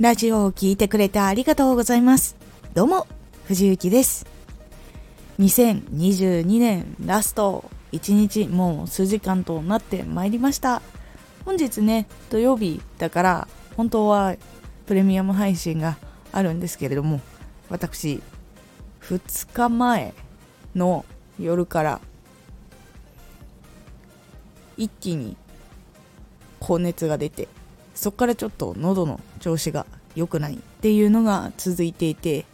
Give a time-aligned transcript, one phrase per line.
[0.00, 2.36] ラジオを聴いてくれてありがとうございます。
[2.72, 3.08] どうも、
[3.48, 4.26] 藤幸です。
[5.40, 10.82] 2022年ラスト1日もう数時間となってまいりました。
[11.44, 14.36] 本日ね、土曜日だから本当は
[14.86, 15.96] プレミアム配信が
[16.30, 17.20] あるんですけれども、
[17.68, 18.22] 私、
[19.02, 20.14] 2日前
[20.76, 21.04] の
[21.40, 22.00] 夜から
[24.76, 25.36] 一気に
[26.60, 27.48] 高熱が出て
[27.98, 29.84] そこからちょっと喉の調子が
[30.14, 32.46] 良くないっていうのが続いていて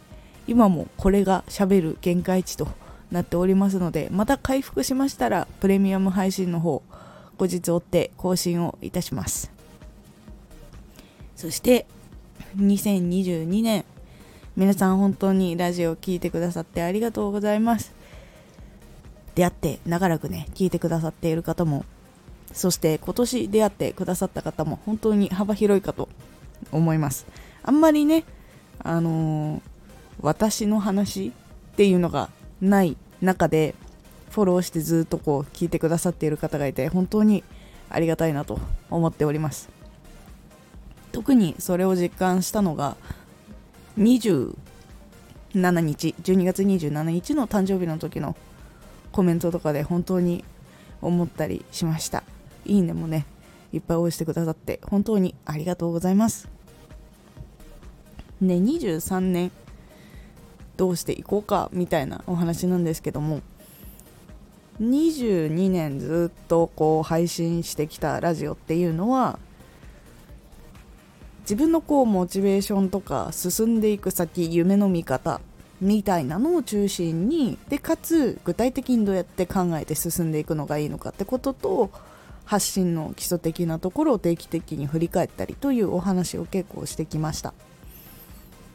[0.47, 2.67] 今もこれがしゃべる限界値と
[3.11, 6.81] なっておりますのでまた回復しましたらプレミアム配信の方
[7.37, 9.51] 後日追って更新をいたします。
[11.35, 11.85] そして
[12.57, 13.85] 2022年
[14.55, 17.93] 皆さん本当にラジオを聴いてくださってありがとうございます。
[19.35, 21.85] 出会って長らくね聞いてくださっている方も
[22.55, 26.07] そして今年出会ってくださった方も本当に幅広いかと
[26.71, 27.27] 思います。
[27.61, 28.23] あんまりね
[28.79, 29.61] あのー、
[30.21, 31.33] 私の話
[31.73, 32.29] っていうのが
[32.61, 33.75] ない中で
[34.29, 37.43] フォローしてずっとこう聞いてくださっている方がいて本当に
[37.89, 38.59] ありがたいなと
[38.89, 39.69] 思っております。
[41.11, 42.95] 特にそれを実感したのが
[43.97, 44.55] 27
[45.53, 48.35] 日12月27日の誕生日の時の
[49.11, 50.43] コメントとかで本当に
[51.01, 52.23] 思ったりしました。
[52.65, 53.25] いいねもね
[53.71, 56.47] いっぱい押してくださって本当にありがとうございます。
[58.41, 59.51] ね23年
[60.77, 63.41] どうしていこうかみたいなお話なんですけども
[64.81, 69.39] 22年ずっとこう配信してきたラジオっていうのは
[71.41, 75.39] 自分のこうモチベーションとか進んでいく先夢の見方
[75.79, 81.91] みたいなのを中心にでかつ具体的にどうやって考えて進んでいくのがいいのかってことと
[82.45, 87.53] 発信の基礎的なところを定期的に振り返ったりというお話を結構してきました。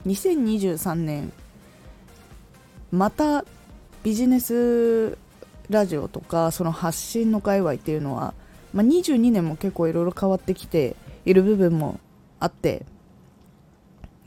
[0.06, 1.32] 2023年
[2.90, 3.44] また
[4.02, 5.18] ビジネス
[5.68, 8.34] ラジオとかその発信の界隈っていうのは、
[8.72, 12.00] まあ、22年も結構いろいろ変わってきている部分も
[12.40, 12.84] あって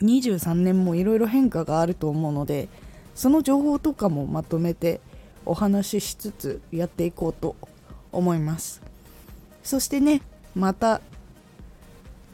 [0.01, 2.69] 23年もいろいろ変化があると思うので
[3.15, 5.01] その情報とかもまとめて
[5.45, 7.55] お話ししつつやっていこうと
[8.11, 8.92] 思います。
[9.63, 10.21] そしてね
[10.55, 11.01] また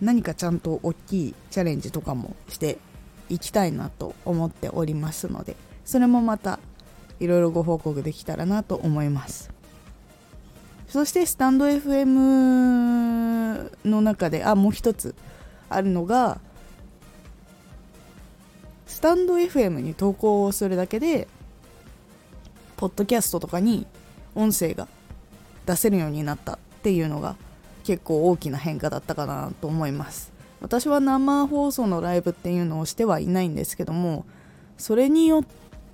[0.02, 2.78] 何かちゃんと大きいチャレンジとかもして
[3.30, 6.60] いきたいなと思っておりますのでそれもまた
[7.20, 9.52] いろいろご報告できたらなと思います。
[10.88, 15.14] そしてスタンド FM の中であもう一つ
[15.70, 16.40] あるのが
[18.88, 21.28] スタンド FM に投稿をするだけで
[22.76, 23.86] ポッドキャストとかに
[24.34, 24.88] 音声が
[25.68, 26.58] 出せるようになった。
[26.80, 27.36] っていうのが
[27.84, 30.32] 結構大きな変化だったかなと思います。
[30.62, 34.26] 私は生放送のライブっていうのをしてはいないんですけども
[34.78, 35.44] それによっ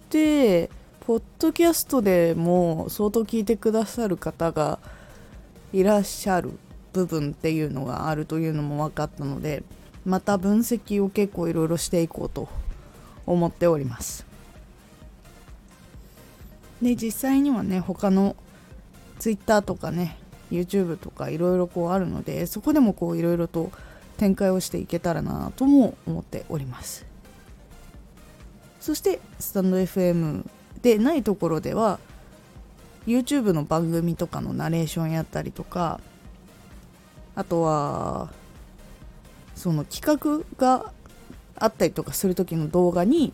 [0.09, 4.79] てポッドキャストでも相当聞いてくださる方が
[5.71, 6.51] いらっしゃる
[6.93, 9.63] 部分っていうのがあるというのも分かったので
[10.03, 12.47] また分析を結構いろいろしていこうと
[13.27, 14.25] 思っております。
[16.81, 18.35] で実際にはね他の
[19.19, 20.17] Twitter とかね
[20.51, 23.71] YouTube とかいろいろこうあるのでそこでもこういろいろと
[24.17, 27.05] 展開をしていけたらなとも思っております。
[28.79, 30.45] そしてスタンド FM
[30.83, 31.99] でないところでは
[33.07, 35.99] YouTube の番組とかのナレーションやったりとか
[37.33, 38.29] あとは
[39.55, 40.91] その企画が
[41.55, 43.33] あったりとかする時の動画に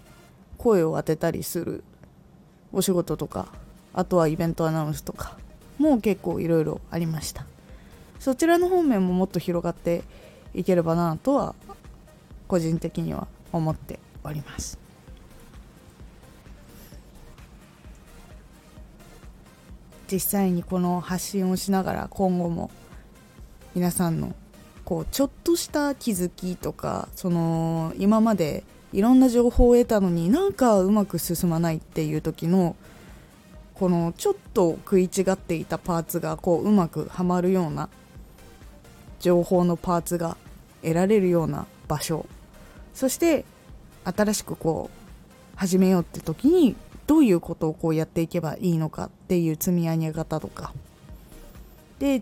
[0.57, 1.83] 声を当てたりする
[2.71, 3.47] お仕事とか
[3.93, 5.37] あとはイベントアナウンスとか
[5.81, 7.45] も結構いろいろありました。
[8.19, 10.03] そちらの方面ももっと広がって
[10.53, 11.55] いければなとは
[12.47, 14.79] 個人的には思っております。
[20.11, 22.69] 実際にこの発信をしながら今後も
[23.73, 24.35] 皆さんの
[24.83, 32.75] こうちょっとした気づきとかその今までいろんな情報を得たのになんかうまく進まないっていう時の
[33.81, 37.89] このちょっと食い違っていたパーツがこううまくはまるような
[39.19, 40.37] 情報のパーツが
[40.83, 42.27] 得られるような場所。
[42.93, 43.43] そして
[44.03, 46.75] 新しくこう始めようって時に
[47.07, 50.75] どういうことをこうやっていけばいいのかっていう積み上げ方とか。
[51.97, 52.21] で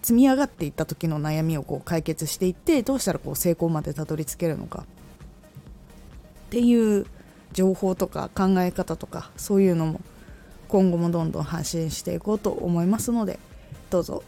[0.00, 4.86] 積み上がっていった時の悩みをこう解決していってどうしたらこう成功までたどり着けるのか
[6.46, 7.04] っていう
[7.52, 10.00] 情報とか考え方とかそういうのも
[10.68, 13.38] 今後もどんどん発信していこうと思いますので
[13.90, 14.22] どうぞ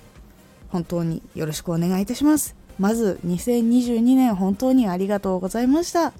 [0.71, 2.55] 本当によろしくお願いいたします。
[2.79, 6.13] まず2022年本当にありがとうございました。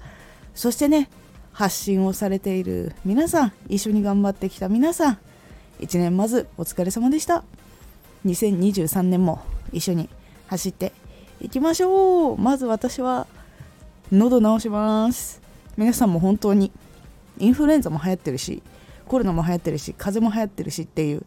[0.53, 1.09] そしてね
[1.53, 5.17] 発信をされている皆さん一緒に頑張ってきた皆さん
[5.79, 7.43] 1年まずお疲れ様でした。
[8.25, 10.09] 2023年も一緒に
[10.47, 10.91] 走って
[11.39, 12.37] いきましょう。
[12.37, 13.25] まず私は
[14.11, 15.41] 喉治します。
[15.77, 16.71] 皆さんも本当に
[17.41, 18.61] インフルエンザも流行ってるし
[19.07, 21.25] コロナも流行ってるし風邪も流行ってるしっていう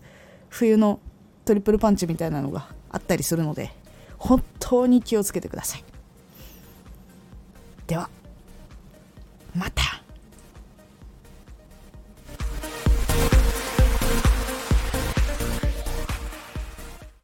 [0.48, 1.00] 冬の
[1.44, 3.72] トリプルパンチみたいなのがあったりするので
[4.16, 5.84] 本当に気をつけてください。
[7.86, 8.08] では
[9.54, 9.93] また。